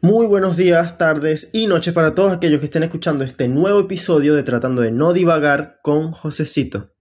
Muy 0.00 0.26
buenos 0.26 0.56
días, 0.56 0.98
tardes 0.98 1.50
y 1.52 1.66
noches 1.66 1.92
para 1.92 2.14
todos 2.14 2.32
aquellos 2.32 2.60
que 2.60 2.66
estén 2.66 2.82
escuchando 2.82 3.24
este 3.24 3.46
nuevo 3.46 3.80
episodio 3.80 4.34
de 4.34 4.42
Tratando 4.42 4.82
de 4.82 4.90
no 4.90 5.12
divagar 5.12 5.78
con 5.82 6.10
Josecito. 6.12 6.94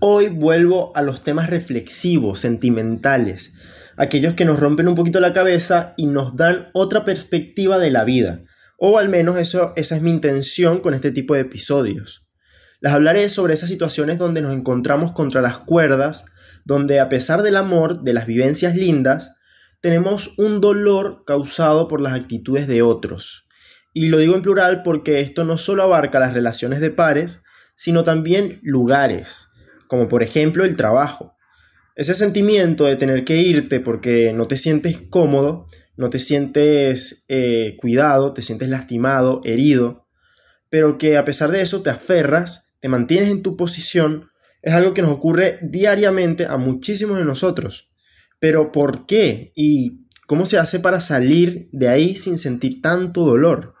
Hoy 0.00 0.28
vuelvo 0.28 0.96
a 0.96 1.02
los 1.02 1.22
temas 1.22 1.50
reflexivos, 1.50 2.38
sentimentales, 2.38 3.52
aquellos 3.96 4.34
que 4.34 4.44
nos 4.44 4.60
rompen 4.60 4.88
un 4.88 4.94
poquito 4.94 5.18
la 5.20 5.32
cabeza 5.32 5.94
y 5.96 6.06
nos 6.06 6.36
dan 6.36 6.68
otra 6.72 7.04
perspectiva 7.04 7.78
de 7.78 7.90
la 7.90 8.04
vida, 8.04 8.44
o 8.78 8.98
al 8.98 9.08
menos 9.08 9.38
eso, 9.38 9.72
esa 9.76 9.96
es 9.96 10.02
mi 10.02 10.10
intención 10.10 10.80
con 10.80 10.94
este 10.94 11.10
tipo 11.10 11.34
de 11.34 11.40
episodios. 11.40 12.24
Les 12.84 12.92
hablaré 12.92 13.30
sobre 13.30 13.54
esas 13.54 13.70
situaciones 13.70 14.18
donde 14.18 14.42
nos 14.42 14.54
encontramos 14.54 15.12
contra 15.12 15.40
las 15.40 15.58
cuerdas, 15.58 16.26
donde 16.66 17.00
a 17.00 17.08
pesar 17.08 17.42
del 17.42 17.56
amor, 17.56 18.02
de 18.02 18.12
las 18.12 18.26
vivencias 18.26 18.76
lindas, 18.76 19.36
tenemos 19.80 20.34
un 20.36 20.60
dolor 20.60 21.24
causado 21.26 21.88
por 21.88 22.02
las 22.02 22.12
actitudes 22.12 22.66
de 22.66 22.82
otros. 22.82 23.48
Y 23.94 24.08
lo 24.08 24.18
digo 24.18 24.34
en 24.34 24.42
plural 24.42 24.82
porque 24.82 25.20
esto 25.20 25.44
no 25.44 25.56
solo 25.56 25.82
abarca 25.82 26.20
las 26.20 26.34
relaciones 26.34 26.80
de 26.80 26.90
pares, 26.90 27.40
sino 27.74 28.02
también 28.02 28.60
lugares, 28.62 29.48
como 29.88 30.06
por 30.06 30.22
ejemplo 30.22 30.62
el 30.62 30.76
trabajo. 30.76 31.38
Ese 31.96 32.14
sentimiento 32.14 32.84
de 32.84 32.96
tener 32.96 33.24
que 33.24 33.38
irte 33.38 33.80
porque 33.80 34.34
no 34.34 34.46
te 34.46 34.58
sientes 34.58 35.00
cómodo, 35.08 35.64
no 35.96 36.10
te 36.10 36.18
sientes 36.18 37.24
eh, 37.28 37.78
cuidado, 37.80 38.34
te 38.34 38.42
sientes 38.42 38.68
lastimado, 38.68 39.40
herido, 39.42 40.06
pero 40.68 40.98
que 40.98 41.16
a 41.16 41.24
pesar 41.24 41.50
de 41.50 41.62
eso 41.62 41.82
te 41.82 41.88
aferras, 41.88 42.63
te 42.84 42.90
mantienes 42.90 43.30
en 43.30 43.42
tu 43.42 43.56
posición, 43.56 44.30
es 44.60 44.74
algo 44.74 44.92
que 44.92 45.00
nos 45.00 45.10
ocurre 45.10 45.58
diariamente 45.62 46.44
a 46.44 46.58
muchísimos 46.58 47.16
de 47.16 47.24
nosotros. 47.24 47.90
Pero 48.40 48.72
¿por 48.72 49.06
qué? 49.06 49.52
¿Y 49.56 50.06
cómo 50.26 50.44
se 50.44 50.58
hace 50.58 50.80
para 50.80 51.00
salir 51.00 51.70
de 51.72 51.88
ahí 51.88 52.14
sin 52.14 52.36
sentir 52.36 52.82
tanto 52.82 53.24
dolor? 53.24 53.72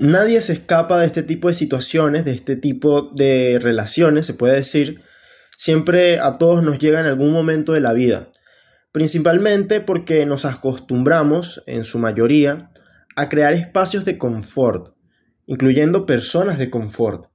Nadie 0.00 0.42
se 0.42 0.54
escapa 0.54 0.98
de 0.98 1.06
este 1.06 1.22
tipo 1.22 1.46
de 1.46 1.54
situaciones, 1.54 2.24
de 2.24 2.32
este 2.32 2.56
tipo 2.56 3.12
de 3.14 3.60
relaciones, 3.62 4.26
se 4.26 4.34
puede 4.34 4.56
decir. 4.56 5.02
Siempre 5.56 6.18
a 6.18 6.36
todos 6.36 6.64
nos 6.64 6.80
llega 6.80 6.98
en 6.98 7.06
algún 7.06 7.30
momento 7.30 7.74
de 7.74 7.80
la 7.80 7.92
vida. 7.92 8.28
Principalmente 8.90 9.80
porque 9.80 10.26
nos 10.26 10.46
acostumbramos, 10.46 11.62
en 11.66 11.84
su 11.84 12.00
mayoría, 12.00 12.72
a 13.14 13.28
crear 13.28 13.52
espacios 13.52 14.04
de 14.04 14.18
confort, 14.18 14.96
incluyendo 15.46 16.06
personas 16.06 16.58
de 16.58 16.70
confort. 16.70 17.31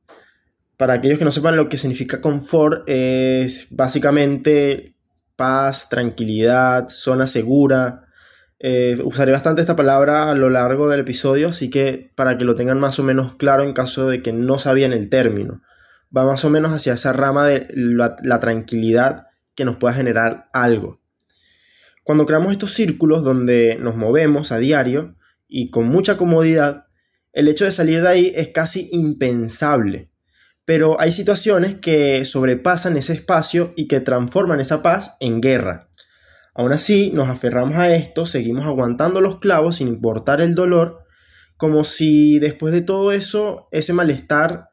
Para 0.77 0.93
aquellos 0.93 1.17
que 1.17 1.25
no 1.25 1.31
sepan 1.31 1.57
lo 1.57 1.69
que 1.69 1.77
significa 1.77 2.21
confort, 2.21 2.87
es 2.87 3.67
básicamente 3.71 4.95
paz, 5.35 5.89
tranquilidad, 5.89 6.89
zona 6.89 7.25
segura. 7.25 8.05
Eh, 8.59 8.99
usaré 9.03 9.31
bastante 9.31 9.61
esta 9.61 9.75
palabra 9.75 10.29
a 10.29 10.35
lo 10.35 10.51
largo 10.51 10.87
del 10.87 10.99
episodio, 10.99 11.49
así 11.49 11.71
que 11.71 12.11
para 12.15 12.37
que 12.37 12.45
lo 12.45 12.55
tengan 12.55 12.79
más 12.79 12.99
o 12.99 13.03
menos 13.03 13.35
claro 13.35 13.63
en 13.63 13.73
caso 13.73 14.07
de 14.07 14.21
que 14.21 14.33
no 14.33 14.59
sabían 14.59 14.93
el 14.93 15.09
término. 15.09 15.61
Va 16.15 16.25
más 16.25 16.45
o 16.45 16.49
menos 16.51 16.71
hacia 16.71 16.93
esa 16.93 17.11
rama 17.11 17.47
de 17.47 17.67
la, 17.73 18.39
tranquilidad 18.39 19.27
que 19.55 19.65
nos 19.65 19.77
pueda 19.77 19.95
generar 19.95 20.47
algo. 20.53 21.01
Cuando 22.03 22.27
creamos 22.27 22.51
estos 22.51 22.73
círculos 22.73 23.23
donde 23.23 23.77
nos 23.79 23.95
movemos 23.95 24.51
a 24.51 24.59
diario 24.59 25.15
y 25.47 25.71
con 25.71 25.87
mucha 25.87 26.17
comodidad, 26.17 26.85
el 27.33 27.47
hecho 27.47 27.65
de 27.65 27.71
salir 27.71 28.03
de 28.03 28.07
ahí 28.07 28.31
es 28.35 28.49
casi 28.49 28.89
impensable. 28.91 30.11
Pero 30.67 30.99
hay 30.99 31.13
situaciones 31.13 31.75
que 31.75 32.25
sobrepasan 32.25 32.97
ese 32.97 33.13
espacio 33.13 33.71
y 33.77 33.87
que 33.87 34.01
transforman 34.01 34.59
esa 34.59 34.81
paz 34.81 35.15
en 35.21 35.39
guerra. 35.39 35.87
Aún 36.53 36.73
así, 36.73 37.09
nos 37.13 37.29
aferramos 37.29 37.77
a 37.77 37.95
esto, 37.95 38.25
seguimos 38.25 38.65
aguantando 38.65 39.21
los 39.21 39.39
clavos 39.39 39.77
sin 39.77 39.87
importar 39.87 40.41
el 40.41 40.55
dolor, 40.55 41.05
como 41.55 41.85
si 41.85 42.37
después 42.39 42.73
de 42.73 42.81
todo 42.81 43.13
eso 43.13 43.69
ese 43.71 43.93
malestar 43.93 44.67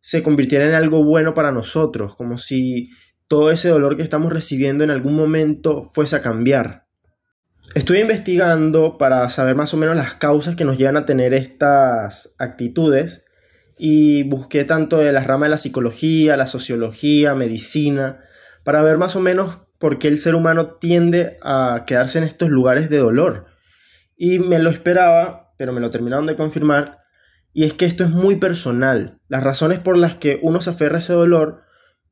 se 0.00 0.22
convirtiera 0.22 0.64
en 0.64 0.74
algo 0.74 1.02
bueno 1.02 1.34
para 1.34 1.50
nosotros, 1.50 2.14
como 2.14 2.38
si 2.38 2.90
todo 3.26 3.50
ese 3.50 3.68
dolor 3.68 3.96
que 3.96 4.04
estamos 4.04 4.32
recibiendo 4.32 4.84
en 4.84 4.92
algún 4.92 5.16
momento 5.16 5.82
fuese 5.82 6.14
a 6.14 6.22
cambiar. 6.22 6.86
Estoy 7.74 7.98
investigando 7.98 8.96
para 8.96 9.28
saber 9.28 9.56
más 9.56 9.74
o 9.74 9.76
menos 9.76 9.96
las 9.96 10.14
causas 10.14 10.54
que 10.54 10.64
nos 10.64 10.78
llevan 10.78 10.98
a 10.98 11.04
tener 11.04 11.34
estas 11.34 12.32
actitudes 12.38 13.24
y 13.84 14.22
busqué 14.22 14.64
tanto 14.64 14.98
de 14.98 15.12
la 15.12 15.24
rama 15.24 15.46
de 15.46 15.50
la 15.50 15.58
psicología, 15.58 16.36
la 16.36 16.46
sociología, 16.46 17.34
medicina, 17.34 18.20
para 18.62 18.80
ver 18.80 18.96
más 18.96 19.16
o 19.16 19.20
menos 19.20 19.58
por 19.80 19.98
qué 19.98 20.06
el 20.06 20.18
ser 20.18 20.36
humano 20.36 20.74
tiende 20.74 21.36
a 21.42 21.82
quedarse 21.84 22.18
en 22.18 22.24
estos 22.24 22.48
lugares 22.48 22.90
de 22.90 22.98
dolor. 22.98 23.46
Y 24.16 24.38
me 24.38 24.60
lo 24.60 24.70
esperaba, 24.70 25.52
pero 25.58 25.72
me 25.72 25.80
lo 25.80 25.90
terminaron 25.90 26.28
de 26.28 26.36
confirmar, 26.36 27.00
y 27.52 27.64
es 27.64 27.74
que 27.74 27.86
esto 27.86 28.04
es 28.04 28.10
muy 28.10 28.36
personal. 28.36 29.18
Las 29.26 29.42
razones 29.42 29.80
por 29.80 29.98
las 29.98 30.14
que 30.14 30.38
uno 30.42 30.60
se 30.60 30.70
aferra 30.70 30.98
a 30.98 31.00
ese 31.00 31.14
dolor, 31.14 31.62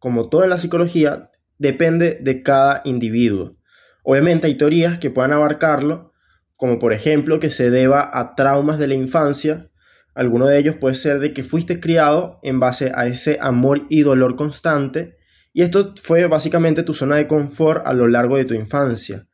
como 0.01 0.29
todo 0.29 0.43
en 0.43 0.51
la 0.51 0.59
psicología, 0.59 1.31
depende 1.59 2.19
de 2.21 2.43
cada 2.43 2.83
individuo. 2.85 3.55
Obviamente 4.03 4.49
hay 4.49 4.57
teorías 4.57 4.99
que 4.99 5.11
puedan 5.11 5.33
abarcarlo, 5.33 6.11
como 6.57 6.81
por 6.81 6.93
ejemplo 6.93 7.39
que 7.39 7.51
se 7.51 7.71
deba 7.71 8.11
a 8.13 8.35
traumas 8.35 8.81
de 8.81 8.89
la 8.89 8.95
infancia, 8.95 9.70
Alguno 10.15 10.47
de 10.47 10.59
ellos 10.59 10.77
puede 10.77 10.95
ser 10.95 11.19
de 11.19 11.33
que 11.33 11.43
fuiste 11.43 11.81
criado 11.81 12.39
en 12.43 12.61
base 12.61 12.93
a 12.95 13.07
ese 13.07 13.39
amor 13.41 13.87
y 13.89 14.01
dolor 14.03 14.37
constante 14.37 15.17
y 15.53 15.63
esto 15.63 15.95
fue 16.01 16.27
básicamente 16.27 16.83
tu 16.83 16.95
zona 16.95 17.17
de 17.17 17.27
confort 17.27 17.87
a 17.87 17.93
lo 17.93 18.07
largo 18.07 18.37
de 18.37 18.45
tu 18.45 18.55
infancia. 18.55 19.27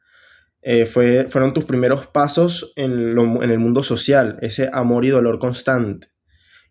Eh, 0.62 0.86
fue, 0.86 1.26
fueron 1.28 1.52
tus 1.52 1.64
primeros 1.64 2.06
pasos 2.06 2.72
en, 2.76 3.16
en 3.18 3.50
el 3.50 3.58
mundo 3.58 3.82
social, 3.82 4.38
ese 4.40 4.68
amor 4.72 5.04
y 5.04 5.10
dolor 5.10 5.38
constante. 5.38 6.08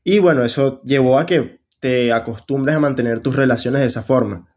Y 0.04 0.20
bueno, 0.20 0.44
eso 0.44 0.82
llevó 0.84 1.20
a 1.20 1.26
que 1.26 1.62
te 1.80 2.12
acostumbres 2.12 2.76
a 2.76 2.80
mantener 2.80 3.20
tus 3.20 3.36
relaciones 3.36 3.82
de 3.82 3.88
esa 3.88 4.04
forma. 4.04 4.50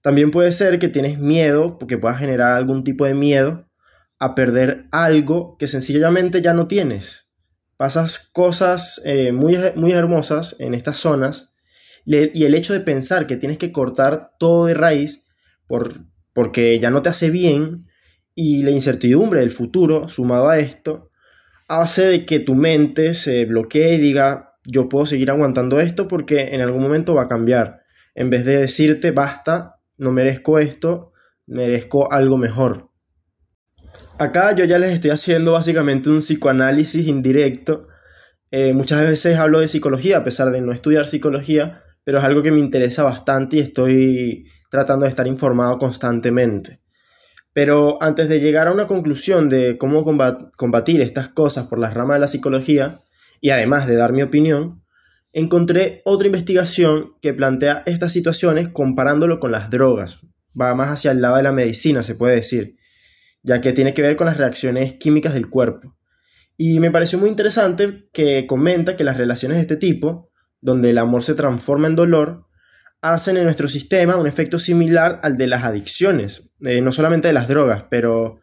También 0.00 0.30
puede 0.30 0.52
ser 0.52 0.78
que 0.78 0.88
tienes 0.88 1.18
miedo, 1.18 1.78
porque 1.78 1.98
puedas 1.98 2.18
generar 2.18 2.52
algún 2.52 2.82
tipo 2.82 3.04
de 3.04 3.14
miedo 3.14 3.68
a 4.18 4.34
perder 4.34 4.86
algo 4.92 5.56
que 5.58 5.68
sencillamente 5.68 6.42
ya 6.42 6.54
no 6.54 6.68
tienes 6.68 7.21
pasas 7.82 8.20
cosas 8.32 9.02
eh, 9.04 9.32
muy, 9.32 9.58
muy 9.74 9.90
hermosas 9.90 10.54
en 10.60 10.72
estas 10.72 10.98
zonas 10.98 11.52
y 12.04 12.44
el 12.44 12.54
hecho 12.54 12.74
de 12.74 12.78
pensar 12.78 13.26
que 13.26 13.36
tienes 13.36 13.58
que 13.58 13.72
cortar 13.72 14.34
todo 14.38 14.66
de 14.66 14.74
raíz 14.74 15.26
por, 15.66 15.92
porque 16.32 16.78
ya 16.78 16.90
no 16.90 17.02
te 17.02 17.08
hace 17.08 17.30
bien 17.30 17.88
y 18.36 18.62
la 18.62 18.70
incertidumbre 18.70 19.40
del 19.40 19.50
futuro 19.50 20.06
sumado 20.06 20.48
a 20.48 20.60
esto 20.60 21.10
hace 21.66 22.06
de 22.06 22.24
que 22.24 22.38
tu 22.38 22.54
mente 22.54 23.14
se 23.14 23.46
bloquee 23.46 23.94
y 23.94 23.98
diga 23.98 24.54
yo 24.64 24.88
puedo 24.88 25.04
seguir 25.04 25.32
aguantando 25.32 25.80
esto 25.80 26.06
porque 26.06 26.54
en 26.54 26.60
algún 26.60 26.82
momento 26.82 27.14
va 27.14 27.22
a 27.22 27.28
cambiar. 27.28 27.82
En 28.14 28.30
vez 28.30 28.44
de 28.44 28.58
decirte 28.58 29.10
basta 29.10 29.80
no 29.98 30.12
merezco 30.12 30.60
esto 30.60 31.10
merezco 31.46 32.12
algo 32.12 32.38
mejor 32.38 32.91
Acá 34.22 34.54
yo 34.54 34.64
ya 34.64 34.78
les 34.78 34.94
estoy 34.94 35.10
haciendo 35.10 35.50
básicamente 35.50 36.08
un 36.08 36.20
psicoanálisis 36.20 37.08
indirecto. 37.08 37.88
Eh, 38.52 38.72
muchas 38.72 39.00
veces 39.00 39.36
hablo 39.36 39.58
de 39.58 39.66
psicología, 39.66 40.18
a 40.18 40.22
pesar 40.22 40.52
de 40.52 40.60
no 40.60 40.70
estudiar 40.70 41.08
psicología, 41.08 41.82
pero 42.04 42.20
es 42.20 42.24
algo 42.24 42.40
que 42.40 42.52
me 42.52 42.60
interesa 42.60 43.02
bastante 43.02 43.56
y 43.56 43.58
estoy 43.58 44.46
tratando 44.70 45.06
de 45.06 45.08
estar 45.08 45.26
informado 45.26 45.76
constantemente. 45.78 46.80
Pero 47.52 48.00
antes 48.00 48.28
de 48.28 48.38
llegar 48.38 48.68
a 48.68 48.72
una 48.72 48.86
conclusión 48.86 49.48
de 49.48 49.76
cómo 49.76 50.04
combatir 50.04 51.00
estas 51.00 51.28
cosas 51.28 51.66
por 51.66 51.80
las 51.80 51.92
ramas 51.92 52.14
de 52.14 52.20
la 52.20 52.28
psicología, 52.28 53.00
y 53.40 53.50
además 53.50 53.88
de 53.88 53.96
dar 53.96 54.12
mi 54.12 54.22
opinión, 54.22 54.84
encontré 55.32 56.00
otra 56.04 56.28
investigación 56.28 57.14
que 57.20 57.34
plantea 57.34 57.82
estas 57.86 58.12
situaciones 58.12 58.68
comparándolo 58.68 59.40
con 59.40 59.50
las 59.50 59.68
drogas. 59.68 60.20
Va 60.58 60.76
más 60.76 60.90
hacia 60.90 61.10
el 61.10 61.20
lado 61.20 61.38
de 61.38 61.42
la 61.42 61.50
medicina, 61.50 62.04
se 62.04 62.14
puede 62.14 62.36
decir 62.36 62.76
ya 63.42 63.60
que 63.60 63.72
tiene 63.72 63.94
que 63.94 64.02
ver 64.02 64.16
con 64.16 64.26
las 64.26 64.36
reacciones 64.36 64.94
químicas 64.94 65.34
del 65.34 65.48
cuerpo. 65.48 65.96
Y 66.56 66.80
me 66.80 66.90
pareció 66.90 67.18
muy 67.18 67.28
interesante 67.28 68.08
que 68.12 68.46
comenta 68.46 68.96
que 68.96 69.04
las 69.04 69.16
relaciones 69.16 69.56
de 69.56 69.62
este 69.62 69.76
tipo, 69.76 70.30
donde 70.60 70.90
el 70.90 70.98
amor 70.98 71.22
se 71.22 71.34
transforma 71.34 71.88
en 71.88 71.96
dolor, 71.96 72.46
hacen 73.00 73.36
en 73.36 73.44
nuestro 73.44 73.66
sistema 73.66 74.16
un 74.16 74.26
efecto 74.28 74.58
similar 74.58 75.18
al 75.22 75.36
de 75.36 75.48
las 75.48 75.64
adicciones, 75.64 76.50
eh, 76.60 76.80
no 76.80 76.92
solamente 76.92 77.28
de 77.28 77.34
las 77.34 77.48
drogas, 77.48 77.86
pero 77.90 78.40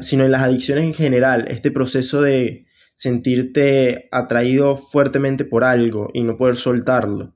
sino 0.00 0.24
en 0.24 0.30
las 0.30 0.42
adicciones 0.42 0.84
en 0.84 0.94
general, 0.94 1.46
este 1.48 1.70
proceso 1.70 2.22
de 2.22 2.66
sentirte 2.94 4.08
atraído 4.10 4.76
fuertemente 4.76 5.44
por 5.44 5.64
algo 5.64 6.10
y 6.12 6.22
no 6.22 6.36
poder 6.36 6.56
soltarlo. 6.56 7.34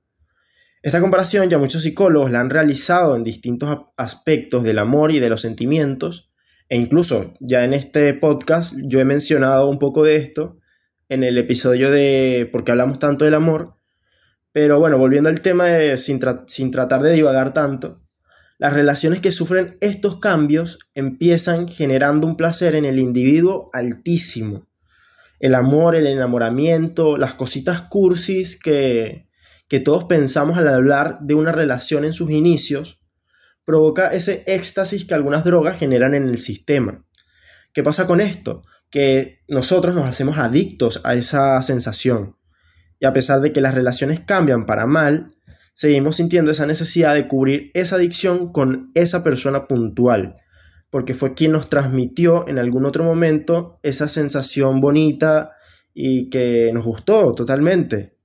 Esta 0.82 1.00
comparación 1.00 1.49
ya 1.49 1.58
muchos 1.58 1.82
psicólogos 1.82 2.31
la 2.31 2.40
han 2.40 2.50
realizado 2.50 3.17
en 3.17 3.25
distintos 3.25 3.76
aspectos 3.96 4.62
del 4.62 4.78
amor 4.78 5.11
y 5.11 5.19
de 5.19 5.28
los 5.28 5.40
sentimientos, 5.40 6.31
e 6.68 6.76
incluso 6.76 7.34
ya 7.40 7.64
en 7.64 7.74
este 7.74 8.12
podcast 8.14 8.74
yo 8.76 9.00
he 9.00 9.04
mencionado 9.04 9.68
un 9.68 9.78
poco 9.78 10.04
de 10.04 10.16
esto 10.16 10.58
en 11.08 11.22
el 11.22 11.38
episodio 11.38 11.90
de 11.90 12.48
por 12.50 12.64
qué 12.64 12.72
hablamos 12.72 12.98
tanto 12.98 13.24
del 13.24 13.34
amor, 13.34 13.76
Pero 14.52 14.80
bueno, 14.80 14.98
volviendo 14.98 15.28
al 15.28 15.42
tema 15.42 15.66
de, 15.66 15.98
sin, 15.98 16.20
sin 16.46 16.70
tratar 16.70 17.02
de 17.02 17.12
divagar 17.12 17.52
tanto, 17.52 18.00
las 18.58 18.72
relaciones 18.72 19.20
que 19.20 19.32
sufren 19.32 19.76
estos 19.80 20.18
cambios 20.18 20.78
empiezan 20.94 21.68
generando 21.68 22.26
un 22.26 22.36
placer 22.36 22.74
en 22.74 22.86
el 22.86 22.98
individuo 22.98 23.68
altísimo. 23.74 24.66
El 25.40 25.54
amor, 25.54 25.94
el 25.94 26.06
enamoramiento, 26.06 27.18
las 27.18 27.34
cositas 27.34 27.82
cursis 27.82 28.58
que, 28.58 29.28
que 29.68 29.80
todos 29.80 30.04
pensamos 30.04 30.56
al 30.56 30.68
hablar 30.68 31.18
de 31.20 31.34
una 31.34 31.52
relación 31.52 32.06
en 32.06 32.14
sus 32.14 32.30
inicios, 32.30 32.98
provoca 33.66 34.08
ese 34.08 34.44
éxtasis 34.46 35.04
que 35.04 35.14
algunas 35.14 35.44
drogas 35.44 35.78
generan 35.78 36.14
en 36.14 36.28
el 36.28 36.38
sistema. 36.38 37.04
¿Qué 37.74 37.82
pasa 37.82 38.06
con 38.06 38.22
esto? 38.22 38.62
Que 38.90 39.40
nosotros 39.48 39.94
nos 39.94 40.06
hacemos 40.06 40.38
adictos 40.38 41.02
a 41.04 41.14
esa 41.14 41.60
sensación. 41.62 42.36
Y 42.98 43.04
a 43.04 43.12
pesar 43.12 43.40
de 43.40 43.52
que 43.52 43.60
las 43.60 43.74
relaciones 43.74 44.20
cambian 44.20 44.64
para 44.64 44.86
mal, 44.86 45.34
seguimos 45.74 46.16
sintiendo 46.16 46.52
esa 46.52 46.64
necesidad 46.64 47.14
de 47.14 47.28
cubrir 47.28 47.70
esa 47.74 47.96
adicción 47.96 48.52
con 48.52 48.92
esa 48.94 49.22
persona 49.22 49.66
puntual, 49.66 50.36
porque 50.88 51.12
fue 51.12 51.34
quien 51.34 51.52
nos 51.52 51.68
transmitió 51.68 52.48
en 52.48 52.58
algún 52.58 52.86
otro 52.86 53.04
momento 53.04 53.78
esa 53.82 54.08
sensación 54.08 54.80
bonita 54.80 55.50
y 55.92 56.30
que 56.30 56.70
nos 56.72 56.84
gustó 56.84 57.34
totalmente. 57.34 58.16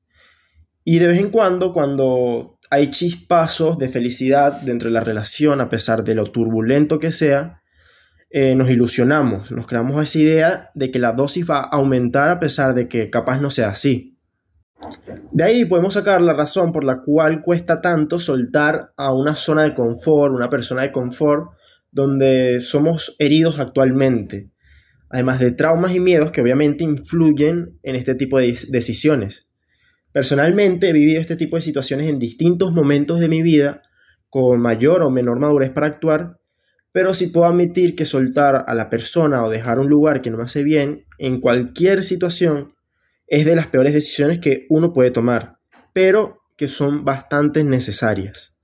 Y 0.85 0.99
de 0.99 1.07
vez 1.07 1.19
en 1.19 1.29
cuando, 1.29 1.73
cuando 1.73 2.59
hay 2.71 2.89
chispazos 2.89 3.77
de 3.77 3.89
felicidad 3.89 4.62
dentro 4.62 4.88
de 4.88 4.94
la 4.94 5.01
relación, 5.01 5.59
a 5.59 5.68
pesar 5.68 6.06
de 6.06 6.15
lo 6.15 6.23
turbulento 6.23 7.00
que 7.00 7.12
sea, 7.12 7.62
eh, 8.29 8.56
nos 8.56 8.69
ilusionamos, 8.69 9.51
nos 9.51 9.68
creamos 9.68 10.01
esa 10.01 10.18
idea 10.18 10.71
de 10.73 10.89
que 10.89 10.97
la 10.97 11.12
dosis 11.12 11.50
va 11.50 11.57
a 11.57 11.69
aumentar 11.75 12.29
a 12.29 12.39
pesar 12.39 12.73
de 12.73 12.88
que 12.88 13.09
capaz 13.09 13.41
no 13.41 13.50
sea 13.50 13.68
así. 13.68 14.18
De 15.33 15.44
ahí 15.44 15.65
podemos 15.65 15.95
sacar 15.95 16.21
la 16.21 16.31
razón 16.31 16.71
por 16.71 16.85
la 16.85 17.01
cual 17.01 17.41
cuesta 17.41 17.81
tanto 17.81 18.19
soltar 18.19 18.94
a 18.95 19.13
una 19.13 19.35
zona 19.35 19.63
de 19.63 19.74
confort, 19.74 20.33
una 20.33 20.50
persona 20.50 20.83
de 20.83 20.94
confort, 20.94 21.51
donde 21.91 22.62
somos 22.62 23.17
heridos 23.19 23.59
actualmente, 23.59 24.50
además 25.09 25.39
de 25.39 25.51
traumas 25.51 25.94
y 25.94 26.00
miedos 26.00 26.31
que 26.31 26.39
obviamente 26.39 26.85
influyen 26.85 27.77
en 27.83 27.97
este 27.97 28.15
tipo 28.15 28.39
de 28.39 28.57
decisiones. 28.69 29.50
Personalmente 30.11 30.89
he 30.89 30.93
vivido 30.93 31.21
este 31.21 31.35
tipo 31.35 31.55
de 31.55 31.61
situaciones 31.61 32.07
en 32.07 32.19
distintos 32.19 32.73
momentos 32.73 33.19
de 33.19 33.29
mi 33.29 33.41
vida, 33.41 33.83
con 34.29 34.61
mayor 34.61 35.03
o 35.03 35.09
menor 35.09 35.39
madurez 35.39 35.69
para 35.69 35.87
actuar, 35.87 36.39
pero 36.91 37.13
sí 37.13 37.27
puedo 37.27 37.47
admitir 37.47 37.95
que 37.95 38.05
soltar 38.05 38.65
a 38.67 38.73
la 38.73 38.89
persona 38.89 39.45
o 39.45 39.49
dejar 39.49 39.79
un 39.79 39.87
lugar 39.87 40.21
que 40.21 40.29
no 40.29 40.37
me 40.37 40.43
hace 40.43 40.63
bien 40.63 41.05
en 41.17 41.39
cualquier 41.39 42.03
situación 42.03 42.75
es 43.27 43.45
de 43.45 43.55
las 43.55 43.67
peores 43.67 43.93
decisiones 43.93 44.39
que 44.39 44.65
uno 44.69 44.91
puede 44.91 45.11
tomar, 45.11 45.59
pero 45.93 46.41
que 46.57 46.67
son 46.67 47.05
bastante 47.05 47.63
necesarias. 47.63 48.55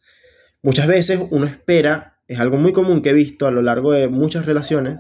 Muchas 0.62 0.88
veces 0.88 1.22
uno 1.32 1.46
espera, 1.46 2.20
es 2.28 2.40
algo 2.40 2.58
muy 2.58 2.74
común 2.74 3.02
que 3.02 3.12
he 3.12 3.14
visto 3.14 3.48
a 3.48 3.52
lo 3.52 3.62
largo 3.62 3.94
de 3.94 4.10
muchas 4.10 4.46
relaciones, 4.46 5.00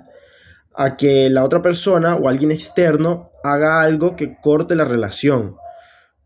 a 0.74 0.96
que 0.96 1.30
la 1.30 1.44
otra 1.44 1.62
persona 1.62 2.16
o 2.16 2.30
alguien 2.30 2.52
externo 2.52 3.32
haga 3.44 3.82
algo 3.82 4.16
que 4.16 4.38
corte 4.42 4.76
la 4.76 4.86
relación, 4.86 5.58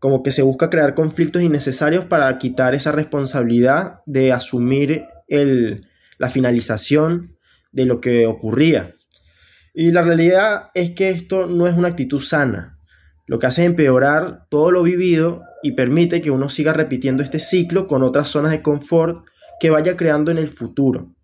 como 0.02 0.24
que 0.24 0.32
se 0.32 0.42
busca 0.42 0.68
crear 0.68 0.96
conflictos 0.96 1.42
innecesarios 1.42 2.04
para 2.06 2.36
quitar 2.38 2.74
esa 2.74 2.90
responsabilidad 2.90 4.00
de 4.04 4.32
asumir 4.32 5.04
la 6.18 6.28
finalización 6.28 7.36
de 7.70 7.86
lo 7.86 8.00
que 8.00 8.26
ocurría. 8.26 8.90
Y 9.72 9.92
la 9.92 10.02
realidad 10.02 10.70
es 10.74 10.90
que 10.90 11.10
esto 11.10 11.46
no 11.46 11.68
es 11.68 11.74
una 11.76 11.86
actitud 11.86 12.20
sana, 12.20 12.80
lo 13.28 13.38
que 13.38 13.46
hace 13.46 13.62
es 13.62 13.68
empeorar 13.68 14.48
todo 14.48 14.72
lo 14.72 14.82
vivido 14.82 15.44
y 15.62 15.72
permite 15.72 16.20
que 16.20 16.32
uno 16.32 16.48
siga 16.48 16.72
repitiendo 16.72 17.22
este 17.22 17.38
ciclo 17.38 17.86
con 17.86 18.02
otras 18.02 18.26
zonas 18.26 18.50
de 18.50 18.60
confort 18.60 19.24
que 19.60 19.70
vaya 19.70 19.96
creando 19.96 20.32
en 20.32 20.38
el 20.38 20.48
futuro. 20.48 21.14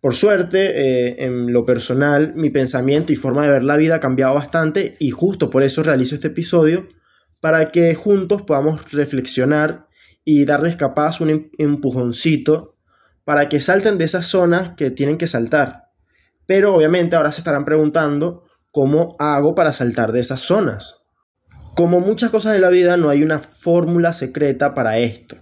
Por 0.00 0.16
suerte, 0.16 0.58
eh, 0.74 1.24
en 1.24 1.52
lo 1.52 1.64
personal, 1.64 2.32
mi 2.34 2.50
pensamiento 2.50 3.12
y 3.12 3.16
forma 3.16 3.44
de 3.44 3.50
ver 3.50 3.62
la 3.62 3.76
vida 3.76 3.94
ha 3.94 4.00
cambiado 4.00 4.34
bastante 4.34 4.96
y 4.98 5.10
justo 5.10 5.50
por 5.50 5.62
eso 5.62 5.84
realizo 5.84 6.16
este 6.16 6.26
episodio, 6.26 6.88
para 7.42 7.72
que 7.72 7.92
juntos 7.96 8.42
podamos 8.42 8.92
reflexionar 8.92 9.88
y 10.24 10.44
darles 10.44 10.76
capaz 10.76 11.20
un 11.20 11.28
em-, 11.28 11.50
empujoncito 11.58 12.76
para 13.24 13.48
que 13.48 13.58
salten 13.60 13.98
de 13.98 14.04
esas 14.04 14.26
zonas 14.26 14.74
que 14.76 14.92
tienen 14.92 15.18
que 15.18 15.26
saltar. 15.26 15.88
Pero 16.46 16.72
obviamente 16.72 17.16
ahora 17.16 17.32
se 17.32 17.40
estarán 17.40 17.64
preguntando 17.64 18.44
cómo 18.70 19.16
hago 19.18 19.56
para 19.56 19.72
saltar 19.72 20.12
de 20.12 20.20
esas 20.20 20.40
zonas. 20.40 21.02
Como 21.74 21.98
muchas 21.98 22.30
cosas 22.30 22.52
de 22.52 22.60
la 22.60 22.70
vida, 22.70 22.96
no 22.96 23.08
hay 23.08 23.24
una 23.24 23.40
fórmula 23.40 24.12
secreta 24.12 24.72
para 24.72 24.98
esto. 24.98 25.36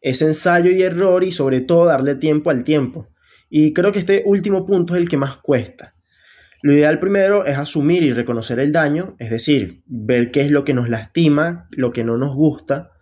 Es 0.00 0.22
ensayo 0.22 0.70
y 0.70 0.82
error 0.82 1.24
y 1.24 1.32
sobre 1.32 1.60
todo 1.60 1.86
darle 1.86 2.14
tiempo 2.14 2.50
al 2.50 2.62
tiempo. 2.62 3.08
Y 3.50 3.72
creo 3.72 3.90
que 3.90 3.98
este 3.98 4.22
último 4.26 4.64
punto 4.64 4.94
es 4.94 5.00
el 5.00 5.08
que 5.08 5.16
más 5.16 5.38
cuesta. 5.38 5.96
Lo 6.62 6.72
ideal 6.72 7.00
primero 7.00 7.44
es 7.44 7.58
asumir 7.58 8.04
y 8.04 8.12
reconocer 8.12 8.60
el 8.60 8.70
daño, 8.70 9.16
es 9.18 9.30
decir, 9.30 9.82
ver 9.86 10.30
qué 10.30 10.42
es 10.42 10.50
lo 10.52 10.62
que 10.62 10.74
nos 10.74 10.88
lastima, 10.88 11.66
lo 11.72 11.92
que 11.92 12.04
no 12.04 12.16
nos 12.16 12.36
gusta, 12.36 12.92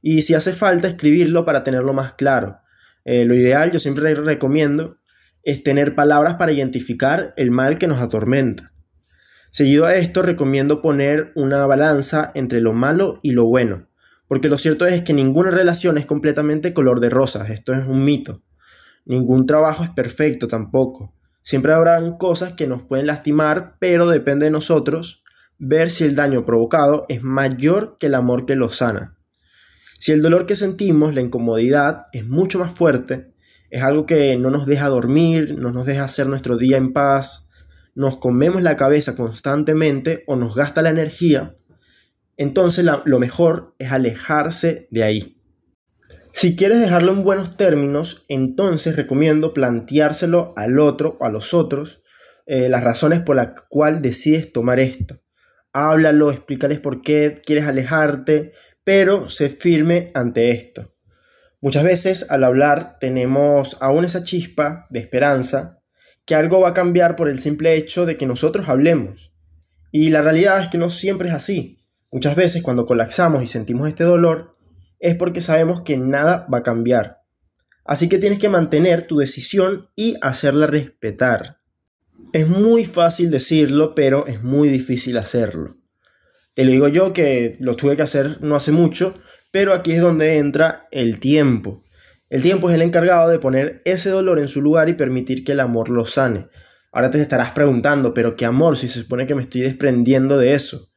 y 0.00 0.22
si 0.22 0.32
hace 0.32 0.54
falta 0.54 0.88
escribirlo 0.88 1.44
para 1.44 1.62
tenerlo 1.62 1.92
más 1.92 2.14
claro. 2.14 2.60
Eh, 3.04 3.26
lo 3.26 3.34
ideal, 3.34 3.70
yo 3.70 3.78
siempre 3.78 4.14
recomiendo, 4.14 4.96
es 5.42 5.62
tener 5.62 5.94
palabras 5.94 6.36
para 6.36 6.52
identificar 6.52 7.34
el 7.36 7.50
mal 7.50 7.78
que 7.78 7.86
nos 7.86 8.00
atormenta. 8.00 8.72
Seguido 9.50 9.84
a 9.84 9.94
esto, 9.94 10.22
recomiendo 10.22 10.80
poner 10.80 11.32
una 11.34 11.66
balanza 11.66 12.32
entre 12.34 12.62
lo 12.62 12.72
malo 12.72 13.18
y 13.22 13.32
lo 13.32 13.44
bueno, 13.44 13.90
porque 14.26 14.48
lo 14.48 14.56
cierto 14.56 14.86
es 14.86 15.02
que 15.02 15.12
ninguna 15.12 15.50
relación 15.50 15.98
es 15.98 16.06
completamente 16.06 16.72
color 16.72 17.00
de 17.00 17.10
rosas, 17.10 17.50
esto 17.50 17.74
es 17.74 17.86
un 17.86 18.02
mito. 18.04 18.42
Ningún 19.04 19.44
trabajo 19.44 19.84
es 19.84 19.90
perfecto 19.90 20.48
tampoco. 20.48 21.14
Siempre 21.42 21.72
habrán 21.72 22.16
cosas 22.16 22.52
que 22.52 22.66
nos 22.66 22.82
pueden 22.82 23.06
lastimar, 23.06 23.76
pero 23.78 24.08
depende 24.08 24.46
de 24.46 24.50
nosotros 24.50 25.22
ver 25.58 25.90
si 25.90 26.04
el 26.04 26.14
daño 26.14 26.44
provocado 26.44 27.04
es 27.08 27.22
mayor 27.22 27.96
que 27.98 28.06
el 28.06 28.14
amor 28.14 28.46
que 28.46 28.56
lo 28.56 28.70
sana. 28.70 29.16
Si 29.98 30.12
el 30.12 30.22
dolor 30.22 30.46
que 30.46 30.56
sentimos, 30.56 31.14
la 31.14 31.20
incomodidad, 31.20 32.06
es 32.12 32.26
mucho 32.26 32.58
más 32.58 32.72
fuerte, 32.72 33.32
es 33.70 33.82
algo 33.82 34.06
que 34.06 34.36
no 34.36 34.50
nos 34.50 34.66
deja 34.66 34.88
dormir, 34.88 35.56
no 35.58 35.70
nos 35.70 35.86
deja 35.86 36.04
hacer 36.04 36.26
nuestro 36.26 36.56
día 36.56 36.76
en 36.76 36.92
paz, 36.92 37.50
nos 37.94 38.16
comemos 38.16 38.62
la 38.62 38.76
cabeza 38.76 39.16
constantemente 39.16 40.24
o 40.26 40.36
nos 40.36 40.54
gasta 40.54 40.82
la 40.82 40.90
energía, 40.90 41.56
entonces 42.36 42.84
lo 43.04 43.18
mejor 43.18 43.74
es 43.78 43.92
alejarse 43.92 44.88
de 44.90 45.02
ahí. 45.04 45.41
Si 46.34 46.56
quieres 46.56 46.80
dejarlo 46.80 47.12
en 47.12 47.24
buenos 47.24 47.58
términos, 47.58 48.24
entonces 48.26 48.96
recomiendo 48.96 49.52
planteárselo 49.52 50.54
al 50.56 50.78
otro 50.78 51.18
o 51.20 51.26
a 51.26 51.30
los 51.30 51.52
otros 51.52 52.02
eh, 52.46 52.70
las 52.70 52.82
razones 52.82 53.20
por 53.20 53.36
las 53.36 53.48
cuales 53.68 54.00
decides 54.00 54.50
tomar 54.50 54.80
esto. 54.80 55.20
Háblalo, 55.74 56.32
explícales 56.32 56.80
por 56.80 57.02
qué 57.02 57.40
quieres 57.44 57.66
alejarte, 57.66 58.52
pero 58.82 59.28
sé 59.28 59.50
firme 59.50 60.10
ante 60.14 60.50
esto. 60.52 60.94
Muchas 61.60 61.84
veces 61.84 62.30
al 62.30 62.44
hablar 62.44 62.96
tenemos 62.98 63.76
aún 63.82 64.06
esa 64.06 64.24
chispa 64.24 64.86
de 64.88 65.00
esperanza 65.00 65.82
que 66.24 66.34
algo 66.34 66.60
va 66.60 66.70
a 66.70 66.74
cambiar 66.74 67.14
por 67.14 67.28
el 67.28 67.38
simple 67.38 67.74
hecho 67.74 68.06
de 68.06 68.16
que 68.16 68.24
nosotros 68.24 68.70
hablemos. 68.70 69.34
Y 69.90 70.08
la 70.08 70.22
realidad 70.22 70.62
es 70.62 70.70
que 70.70 70.78
no 70.78 70.88
siempre 70.88 71.28
es 71.28 71.34
así. 71.34 71.78
Muchas 72.10 72.36
veces 72.36 72.62
cuando 72.62 72.86
colapsamos 72.86 73.42
y 73.42 73.46
sentimos 73.46 73.86
este 73.86 74.04
dolor 74.04 74.51
es 75.02 75.16
porque 75.16 75.40
sabemos 75.40 75.82
que 75.82 75.98
nada 75.98 76.46
va 76.52 76.58
a 76.58 76.62
cambiar. 76.62 77.22
Así 77.84 78.08
que 78.08 78.18
tienes 78.18 78.38
que 78.38 78.48
mantener 78.48 79.06
tu 79.06 79.18
decisión 79.18 79.90
y 79.96 80.14
hacerla 80.22 80.68
respetar. 80.68 81.58
Es 82.32 82.48
muy 82.48 82.84
fácil 82.84 83.30
decirlo, 83.30 83.96
pero 83.96 84.28
es 84.28 84.42
muy 84.44 84.68
difícil 84.68 85.18
hacerlo. 85.18 85.76
Te 86.54 86.64
lo 86.64 86.70
digo 86.70 86.86
yo 86.86 87.12
que 87.12 87.56
lo 87.58 87.74
tuve 87.74 87.96
que 87.96 88.02
hacer 88.02 88.38
no 88.42 88.54
hace 88.54 88.70
mucho, 88.70 89.18
pero 89.50 89.72
aquí 89.74 89.92
es 89.92 90.00
donde 90.00 90.38
entra 90.38 90.86
el 90.92 91.18
tiempo. 91.18 91.82
El 92.30 92.42
tiempo 92.42 92.70
es 92.70 92.76
el 92.76 92.82
encargado 92.82 93.28
de 93.28 93.40
poner 93.40 93.82
ese 93.84 94.08
dolor 94.08 94.38
en 94.38 94.48
su 94.48 94.62
lugar 94.62 94.88
y 94.88 94.94
permitir 94.94 95.42
que 95.42 95.52
el 95.52 95.60
amor 95.60 95.88
lo 95.88 96.04
sane. 96.04 96.46
Ahora 96.92 97.10
te 97.10 97.20
estarás 97.20 97.50
preguntando, 97.50 98.14
pero 98.14 98.36
¿qué 98.36 98.44
amor 98.44 98.76
si 98.76 98.86
se 98.86 99.00
supone 99.00 99.26
que 99.26 99.34
me 99.34 99.42
estoy 99.42 99.62
desprendiendo 99.62 100.38
de 100.38 100.54
eso? 100.54 100.90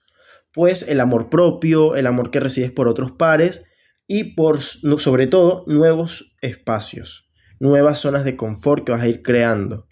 Pues 0.54 0.88
el 0.88 1.00
amor 1.00 1.32
propio, 1.32 1.96
el 1.96 2.06
amor 2.06 2.30
que 2.30 2.40
recibes 2.40 2.72
por 2.72 2.88
otros 2.88 3.12
pares 3.12 3.66
y 4.08 4.36
por 4.36 4.62
sobre 4.62 5.28
todo 5.28 5.64
nuevos 5.68 6.36
espacios, 6.42 7.32
nuevas 7.60 8.00
zonas 8.00 8.24
de 8.24 8.36
confort 8.36 8.86
que 8.86 8.92
vas 8.92 9.02
a 9.02 9.08
ir 9.08 9.22
creando. 9.22 9.88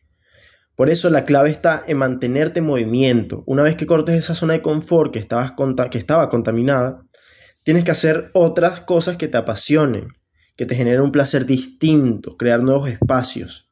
Por 0.76 0.90
eso 0.90 1.10
la 1.10 1.26
clave 1.26 1.52
está 1.52 1.84
en 1.86 1.98
mantenerte 1.98 2.60
en 2.60 2.66
movimiento. 2.66 3.44
Una 3.46 3.64
vez 3.64 3.76
que 3.76 3.86
cortes 3.86 4.16
esa 4.16 4.34
zona 4.34 4.54
de 4.54 4.62
confort 4.62 5.14
que, 5.14 5.20
estabas 5.20 5.54
que 5.92 5.98
estaba 5.98 6.30
contaminada, 6.30 7.06
tienes 7.64 7.84
que 7.84 7.92
hacer 7.92 8.32
otras 8.34 8.82
cosas 8.82 9.18
que 9.18 9.28
te 9.28 9.38
apasionen, 9.38 10.08
que 10.56 10.66
te 10.66 10.76
genera 10.76 11.04
un 11.04 11.12
placer 11.12 11.46
distinto, 11.46 12.38
crear 12.38 12.64
nuevos 12.64 12.90
espacios. 12.90 13.72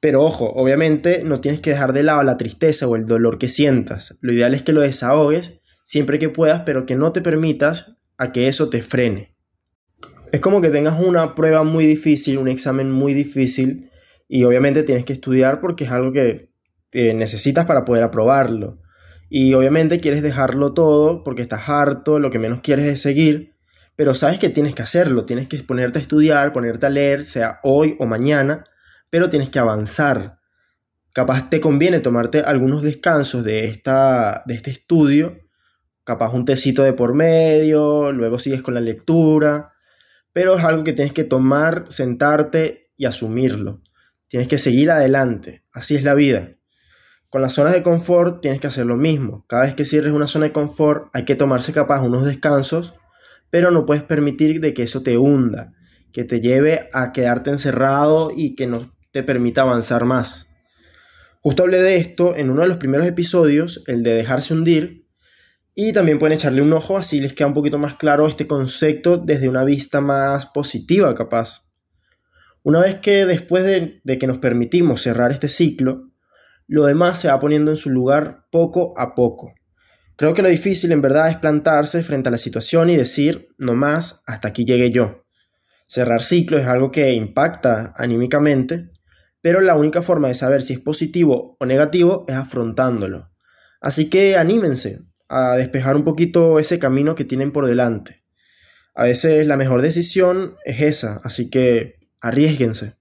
Pero 0.00 0.22
ojo, 0.22 0.52
obviamente 0.54 1.22
no 1.24 1.40
tienes 1.40 1.60
que 1.60 1.70
dejar 1.70 1.92
de 1.92 2.02
lado 2.02 2.22
la 2.22 2.36
tristeza 2.36 2.86
o 2.86 2.96
el 2.96 3.06
dolor 3.06 3.38
que 3.38 3.48
sientas. 3.48 4.16
Lo 4.20 4.32
ideal 4.32 4.54
es 4.54 4.62
que 4.62 4.72
lo 4.72 4.80
desahogues 4.80 5.60
siempre 5.82 6.18
que 6.18 6.28
puedas, 6.28 6.62
pero 6.64 6.86
que 6.86 6.96
no 6.96 7.12
te 7.12 7.20
permitas 7.20 7.96
a 8.18 8.32
que 8.32 8.48
eso 8.48 8.70
te 8.70 8.82
frene. 8.82 9.35
Es 10.32 10.40
como 10.40 10.60
que 10.60 10.70
tengas 10.70 11.00
una 11.00 11.34
prueba 11.34 11.62
muy 11.64 11.86
difícil, 11.86 12.38
un 12.38 12.48
examen 12.48 12.90
muy 12.90 13.14
difícil 13.14 13.90
y 14.28 14.44
obviamente 14.44 14.82
tienes 14.82 15.04
que 15.04 15.12
estudiar 15.12 15.60
porque 15.60 15.84
es 15.84 15.90
algo 15.90 16.12
que 16.12 16.50
necesitas 16.92 17.66
para 17.66 17.84
poder 17.84 18.02
aprobarlo. 18.02 18.78
Y 19.28 19.54
obviamente 19.54 20.00
quieres 20.00 20.22
dejarlo 20.22 20.72
todo 20.72 21.24
porque 21.24 21.42
estás 21.42 21.68
harto, 21.68 22.18
lo 22.18 22.30
que 22.30 22.38
menos 22.38 22.60
quieres 22.60 22.86
es 22.86 23.00
seguir, 23.00 23.54
pero 23.96 24.14
sabes 24.14 24.38
que 24.38 24.48
tienes 24.48 24.74
que 24.74 24.82
hacerlo, 24.82 25.24
tienes 25.24 25.48
que 25.48 25.58
ponerte 25.58 25.98
a 25.98 26.02
estudiar, 26.02 26.52
ponerte 26.52 26.86
a 26.86 26.90
leer, 26.90 27.24
sea 27.24 27.60
hoy 27.62 27.96
o 27.98 28.06
mañana, 28.06 28.64
pero 29.10 29.30
tienes 29.30 29.50
que 29.50 29.58
avanzar. 29.58 30.38
Capaz 31.12 31.48
te 31.50 31.60
conviene 31.60 32.00
tomarte 32.00 32.40
algunos 32.40 32.82
descansos 32.82 33.42
de, 33.42 33.64
esta, 33.64 34.42
de 34.46 34.54
este 34.54 34.70
estudio, 34.70 35.38
capaz 36.04 36.32
un 36.32 36.44
tecito 36.44 36.82
de 36.82 36.92
por 36.92 37.14
medio, 37.14 38.12
luego 38.12 38.38
sigues 38.38 38.62
con 38.62 38.74
la 38.74 38.80
lectura, 38.80 39.72
pero 40.36 40.58
es 40.58 40.64
algo 40.64 40.84
que 40.84 40.92
tienes 40.92 41.14
que 41.14 41.24
tomar, 41.24 41.86
sentarte 41.88 42.90
y 42.98 43.06
asumirlo. 43.06 43.80
Tienes 44.28 44.48
que 44.48 44.58
seguir 44.58 44.90
adelante, 44.90 45.64
así 45.72 45.96
es 45.96 46.02
la 46.02 46.12
vida. 46.12 46.50
Con 47.30 47.40
las 47.40 47.54
zonas 47.54 47.72
de 47.72 47.82
confort 47.82 48.42
tienes 48.42 48.60
que 48.60 48.66
hacer 48.66 48.84
lo 48.84 48.98
mismo. 48.98 49.46
Cada 49.48 49.62
vez 49.62 49.74
que 49.74 49.86
cierres 49.86 50.12
una 50.12 50.26
zona 50.26 50.44
de 50.44 50.52
confort 50.52 51.08
hay 51.14 51.24
que 51.24 51.36
tomarse 51.36 51.72
capaz 51.72 52.02
unos 52.02 52.26
descansos, 52.26 52.96
pero 53.48 53.70
no 53.70 53.86
puedes 53.86 54.02
permitir 54.02 54.60
de 54.60 54.74
que 54.74 54.82
eso 54.82 55.02
te 55.02 55.16
hunda, 55.16 55.72
que 56.12 56.24
te 56.24 56.42
lleve 56.42 56.90
a 56.92 57.12
quedarte 57.12 57.48
encerrado 57.48 58.30
y 58.30 58.54
que 58.56 58.66
no 58.66 58.94
te 59.12 59.22
permita 59.22 59.62
avanzar 59.62 60.04
más. 60.04 60.50
Justo 61.40 61.62
hablé 61.62 61.80
de 61.80 61.96
esto 61.96 62.36
en 62.36 62.50
uno 62.50 62.60
de 62.60 62.68
los 62.68 62.76
primeros 62.76 63.06
episodios, 63.06 63.84
el 63.86 64.02
de 64.02 64.12
dejarse 64.12 64.52
hundir, 64.52 65.05
y 65.78 65.92
también 65.92 66.18
pueden 66.18 66.38
echarle 66.38 66.62
un 66.62 66.72
ojo 66.72 66.96
así 66.96 67.20
les 67.20 67.34
queda 67.34 67.48
un 67.48 67.54
poquito 67.54 67.76
más 67.76 67.96
claro 67.96 68.26
este 68.26 68.46
concepto 68.46 69.18
desde 69.18 69.46
una 69.46 69.62
vista 69.62 70.00
más 70.00 70.46
positiva 70.46 71.14
capaz. 71.14 71.66
Una 72.62 72.80
vez 72.80 72.96
que 72.96 73.26
después 73.26 73.62
de, 73.62 74.00
que 74.18 74.26
nos 74.26 74.38
permitimos 74.38 75.02
cerrar 75.02 75.32
este 75.32 75.50
ciclo, 75.50 76.10
lo 76.66 76.86
demás 76.86 77.20
se 77.20 77.28
va 77.28 77.38
poniendo 77.38 77.70
en 77.70 77.76
su 77.76 77.90
lugar 77.90 78.46
poco 78.50 78.98
a 78.98 79.14
poco. 79.14 79.52
Creo 80.16 80.32
que 80.32 80.40
lo 80.40 80.48
difícil 80.48 80.92
en 80.92 81.02
verdad 81.02 81.28
es 81.28 81.36
plantarse 81.36 82.02
frente 82.02 82.30
a 82.30 82.32
la 82.32 82.38
situación 82.38 82.88
y 82.88 82.96
decir, 82.96 83.48
no 83.58 83.74
más, 83.74 84.22
hasta 84.26 84.48
aquí 84.48 84.64
llegué 84.64 84.90
yo. 84.90 85.26
Cerrar 85.84 86.22
ciclo 86.22 86.56
es 86.56 86.66
algo 86.66 86.90
que 86.90 87.12
impacta 87.12 87.92
anímicamente, 87.96 88.92
pero 89.42 89.60
la 89.60 89.76
única 89.76 90.00
forma 90.00 90.28
de 90.28 90.34
saber 90.34 90.62
si 90.62 90.72
es 90.72 90.80
positivo 90.80 91.58
o 91.60 91.66
negativo 91.66 92.24
es 92.28 92.34
afrontándolo. 92.34 93.30
Así 93.80 94.08
que 94.08 94.38
anímense 94.38 95.06
a 95.28 95.56
despejar 95.56 95.96
un 95.96 96.04
poquito 96.04 96.58
ese 96.58 96.78
camino 96.78 97.14
que 97.14 97.24
tienen 97.24 97.52
por 97.52 97.66
delante. 97.66 98.24
A 98.94 99.04
veces 99.04 99.46
la 99.46 99.56
mejor 99.56 99.82
decisión 99.82 100.56
es 100.64 100.80
esa, 100.80 101.20
así 101.22 101.50
que 101.50 101.96
arriesguense. 102.20 102.94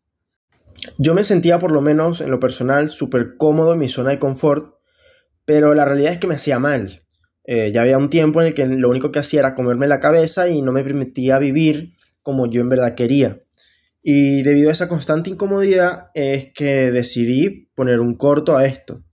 Yo 0.98 1.14
me 1.14 1.24
sentía 1.24 1.60
por 1.60 1.72
lo 1.72 1.82
menos 1.82 2.22
en 2.22 2.32
lo 2.32 2.40
personal 2.40 2.90
súper 2.90 3.38
cómodo 3.38 3.74
en 3.74 3.80
mi 3.80 3.90
zona 3.90 4.12
de 4.12 4.20
confort, 4.20 4.76
pero 5.46 5.74
la 5.74 5.86
realidad 5.86 6.14
es 6.14 6.20
que 6.20 6.28
me 6.28 6.36
hacía 6.36 6.60
mal. 6.60 7.00
Eh, 7.46 7.72
ya 7.74 7.82
había 7.82 7.98
un 7.98 8.10
tiempo 8.10 8.42
en 8.42 8.48
el 8.48 8.54
que 8.54 8.66
lo 8.66 8.90
único 8.90 9.12
que 9.12 9.20
hacía 9.20 9.40
era 9.42 9.56
comerme 9.56 9.88
la 9.88 10.00
cabeza 10.00 10.50
y 10.50 10.62
no 10.62 10.72
me 10.72 10.84
permitía 10.84 11.38
vivir 11.38 11.94
como 12.24 12.50
yo 12.50 12.62
en 12.62 12.70
verdad 12.70 12.96
quería. 12.96 13.42
Y 14.02 14.44
debido 14.44 14.70
a 14.70 14.74
esa 14.74 14.90
constante 14.90 15.30
incomodidad 15.30 16.06
es 16.14 16.52
que 16.54 16.92
decidí 16.92 17.70
poner 17.74 18.00
un 18.00 18.16
corto 18.16 18.58
a 18.58 18.66
esto. 18.66 19.05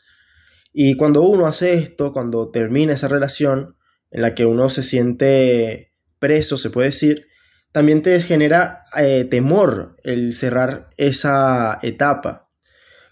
Y 0.73 0.97
cuando 0.97 1.23
uno 1.23 1.47
hace 1.47 1.75
esto, 1.75 2.13
cuando 2.13 2.51
termina 2.51 2.95
esa 2.95 3.09
relación 3.09 3.77
en 4.11 4.23
la 4.23 4.35
que 4.35 4.47
uno 4.47 4.69
se 4.69 4.83
siente 4.83 5.93
preso, 6.19 6.57
se 6.57 6.71
puede 6.71 6.89
decir, 6.89 7.27
también 7.73 8.03
te 8.03 8.21
genera 8.21 8.85
eh, 8.97 9.27
temor 9.31 9.97
el 10.05 10.35
cerrar 10.35 10.89
esa 10.97 11.79
etapa. 11.83 12.49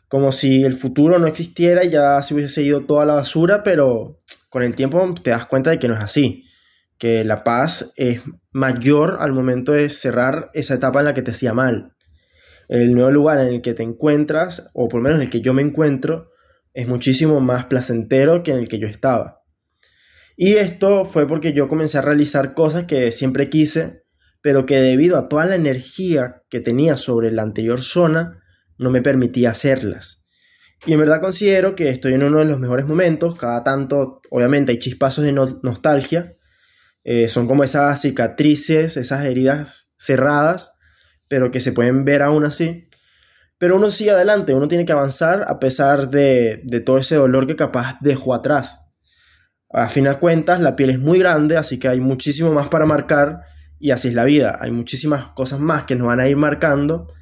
Como 0.09 0.33
si 0.33 0.65
el 0.65 0.75
futuro 0.75 1.19
no 1.19 1.27
existiera 1.27 1.85
y 1.85 1.91
ya 1.91 2.21
se 2.23 2.35
hubiese 2.35 2.63
ido 2.63 2.85
toda 2.85 3.07
la 3.07 3.15
basura, 3.15 3.63
pero 3.63 4.19
con 4.49 4.63
el 4.63 4.75
tiempo 4.75 5.15
te 5.23 5.31
das 5.31 5.47
cuenta 5.47 5.71
de 5.71 5.79
que 5.79 5.89
no 5.89 5.95
es 5.95 6.01
así 6.01 6.45
que 7.01 7.25
la 7.25 7.45
paz 7.45 7.93
es 7.97 8.21
mayor 8.53 9.17
al 9.21 9.33
momento 9.33 9.73
de 9.73 9.89
cerrar 9.89 10.51
esa 10.53 10.75
etapa 10.75 10.99
en 10.99 11.07
la 11.07 11.15
que 11.15 11.23
te 11.23 11.31
hacía 11.31 11.55
mal. 11.55 11.97
El 12.69 12.93
nuevo 12.93 13.11
lugar 13.11 13.39
en 13.39 13.49
el 13.49 13.63
que 13.63 13.73
te 13.73 13.83
encuentras, 13.83 14.69
o 14.75 14.87
por 14.87 15.01
lo 15.01 15.05
menos 15.05 15.17
en 15.17 15.23
el 15.23 15.31
que 15.31 15.41
yo 15.41 15.55
me 15.55 15.63
encuentro, 15.63 16.30
es 16.75 16.87
muchísimo 16.87 17.41
más 17.41 17.67
placentero 17.67 18.43
que 18.43 18.53
en 18.53 18.59
el 18.59 18.69
que 18.69 18.79
yo 18.79 18.87
estaba. 18.87 19.43
Y 20.37 20.55
esto 20.55 21.05
fue 21.05 21.27
porque 21.27 21.53
yo 21.53 21.69
comencé 21.69 21.99
a 21.99 22.03
realizar 22.03 22.55
cosas 22.55 22.85
que 22.85 23.13
siempre 23.13 23.51
quise, 23.51 24.05
pero 24.41 24.65
que 24.65 24.81
debido 24.81 25.19
a 25.19 25.29
toda 25.29 25.45
la 25.45 25.55
energía 25.55 26.43
que 26.49 26.61
tenía 26.61 26.97
sobre 26.97 27.31
la 27.31 27.43
anterior 27.43 27.83
zona, 27.83 28.43
no 28.79 28.91
me 28.91 29.03
permitía 29.03 29.51
hacerlas. 29.51 30.25
Y 30.87 30.95
en 30.95 31.01
verdad 31.01 31.21
considero 31.21 31.75
que 31.75 31.91
estoy 31.91 32.15
en 32.15 32.23
uno 32.23 32.39
de 32.39 32.47
los 32.47 32.59
mejores 32.59 32.87
momentos, 32.87 33.37
cada 33.37 33.63
tanto 33.65 34.23
obviamente 34.31 34.73
hay 34.73 34.79
chispazos 34.79 35.25
de 35.25 35.33
nostalgia, 35.33 36.37
eh, 37.05 37.29
son 37.29 37.47
como 37.47 37.65
esas 37.65 38.01
cicatrices, 38.01 38.97
esas 38.97 39.25
heridas 39.27 39.91
cerradas, 39.97 40.73
pero 41.29 41.51
que 41.51 41.61
se 41.61 41.73
pueden 41.73 42.05
ver 42.05 42.23
aún 42.23 42.45
así. 42.45 42.83
Pero 43.61 43.77
uno 43.77 43.91
sigue 43.91 44.13
adelante, 44.13 44.55
uno 44.55 44.69
tiene 44.69 44.87
que 44.87 44.93
avanzar 44.93 45.45
a 45.47 45.59
pesar 45.59 46.09
de, 46.09 46.63
de 46.65 46.81
todo 46.81 46.97
ese 46.97 47.17
dolor 47.17 47.47
que 47.47 47.57
capaz 47.57 47.99
dejó 48.01 48.33
atrás. 48.33 48.81
A 49.69 49.91
fin 49.91 50.05
de 50.05 50.15
cuentas, 50.15 50.61
la 50.61 50.77
piel 50.77 50.89
es 50.89 50.99
muy 50.99 51.19
grande, 51.19 51.59
así 51.59 51.79
que 51.79 51.89
hay 51.89 52.01
muchísimo 52.01 52.55
más 52.55 52.71
para 52.71 52.87
marcar 52.87 53.43
y 53.79 53.91
así 53.91 54.09
es 54.09 54.15
la 54.15 54.25
vida. 54.25 54.57
Hay 54.61 54.71
muchísimas 54.71 55.33
cosas 55.33 55.61
más 55.61 55.85
que 55.85 55.95
nos 55.95 56.07
van 56.07 56.21
a 56.21 56.27
ir 56.27 56.39
marcando, 56.39 57.13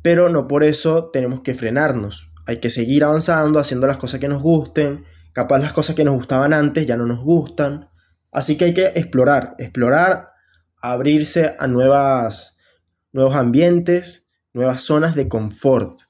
pero 0.00 0.30
no 0.30 0.48
por 0.48 0.64
eso 0.64 1.10
tenemos 1.12 1.42
que 1.42 1.52
frenarnos. 1.52 2.32
Hay 2.46 2.56
que 2.56 2.70
seguir 2.70 3.04
avanzando, 3.04 3.58
haciendo 3.58 3.86
las 3.86 3.98
cosas 3.98 4.18
que 4.18 4.28
nos 4.28 4.40
gusten. 4.40 5.04
Capaz 5.34 5.58
las 5.58 5.74
cosas 5.74 5.94
que 5.94 6.04
nos 6.04 6.14
gustaban 6.14 6.54
antes 6.54 6.86
ya 6.86 6.96
no 6.96 7.04
nos 7.04 7.20
gustan. 7.20 7.90
Así 8.30 8.56
que 8.56 8.64
hay 8.64 8.72
que 8.72 8.86
explorar, 8.94 9.56
explorar, 9.58 10.30
abrirse 10.80 11.54
a 11.58 11.66
nuevas, 11.66 12.56
nuevos 13.12 13.36
ambientes, 13.36 14.21
nuevas 14.52 14.82
zonas 14.82 15.14
de 15.14 15.28
confort. 15.28 16.00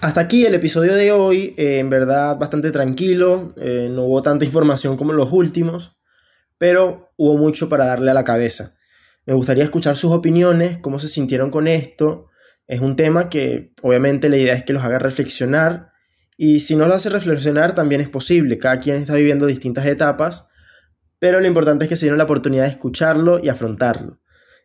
Hasta 0.00 0.20
aquí 0.20 0.46
el 0.46 0.54
episodio 0.54 0.94
de 0.94 1.12
hoy, 1.12 1.54
eh, 1.56 1.78
en 1.78 1.90
verdad 1.90 2.38
bastante 2.38 2.70
tranquilo, 2.70 3.54
eh, 3.56 3.88
no 3.90 4.04
hubo 4.04 4.22
tanta 4.22 4.44
información 4.44 4.96
como 4.96 5.12
los 5.12 5.32
últimos, 5.32 5.96
pero 6.58 7.12
hubo 7.16 7.36
mucho 7.36 7.68
para 7.68 7.86
darle 7.86 8.10
a 8.10 8.14
la 8.14 8.24
cabeza. 8.24 8.74
Me 9.26 9.34
gustaría 9.34 9.64
escuchar 9.64 9.96
sus 9.96 10.12
opiniones, 10.12 10.78
cómo 10.78 10.98
se 10.98 11.08
sintieron 11.08 11.50
con 11.50 11.68
esto. 11.68 12.28
Es 12.66 12.80
un 12.80 12.96
tema 12.96 13.28
que 13.28 13.72
obviamente 13.82 14.28
la 14.28 14.36
idea 14.36 14.54
es 14.54 14.64
que 14.64 14.72
los 14.72 14.84
haga 14.84 14.98
reflexionar 14.98 15.90
y 16.36 16.60
si 16.60 16.76
no 16.76 16.86
lo 16.86 16.94
hace 16.94 17.10
reflexionar 17.10 17.74
también 17.74 18.00
es 18.00 18.08
posible. 18.08 18.58
Cada 18.58 18.80
quien 18.80 18.96
está 18.96 19.14
viviendo 19.14 19.46
distintas 19.46 19.86
etapas 19.86 20.46
pero 21.20 21.38
lo 21.38 21.46
importante 21.46 21.84
es 21.84 21.88
que 21.88 21.96
se 21.96 22.06
dieron 22.06 22.18
la 22.18 22.24
oportunidad 22.24 22.64
de 22.64 22.70
escucharlo 22.70 23.38
y 23.40 23.50
afrontarlo. 23.50 24.18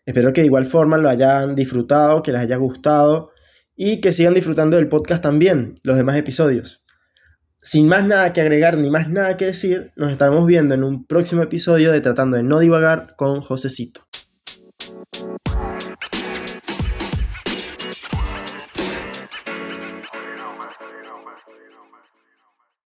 Espero 0.05 0.33
que 0.33 0.41
de 0.41 0.47
igual 0.47 0.65
forma 0.65 0.97
lo 0.97 1.09
hayan 1.09 1.55
disfrutado, 1.55 2.21
que 2.21 2.31
les 2.31 2.41
haya 2.41 2.57
gustado 2.57 3.31
y 3.75 4.01
que 4.01 4.13
sigan 4.13 4.33
disfrutando 4.33 4.77
del 4.77 4.88
podcast 4.88 5.24
también, 5.24 5.75
los 5.83 5.97
demás 5.97 6.15
episodios. 6.15 6.83
Sin 7.62 7.88
más 7.88 8.05
nada 8.05 8.31
que 8.31 8.41
agregar 8.41 8.77
ni 8.77 8.91
más 8.91 9.09
nada 9.09 9.38
que 9.38 9.45
decir, 9.45 9.91
nos 9.95 10.12
estaremos 10.12 10.45
viendo 10.45 10.75
en 10.75 10.83
un 10.83 11.07
próximo 11.07 11.41
episodio 11.41 11.91
de 11.91 12.01
Tratando 12.01 12.38
de 12.38 12.43
no 12.43 12.59
divagar 12.59 13.15
con 13.17 13.41
Josecito. 13.41 14.01